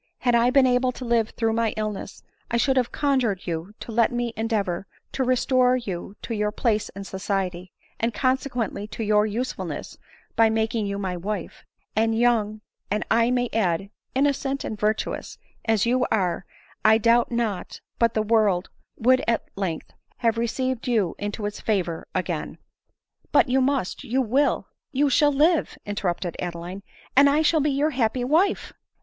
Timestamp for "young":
12.17-12.61